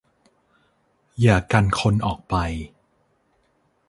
[1.21, 2.35] อย่ากันคนออกไป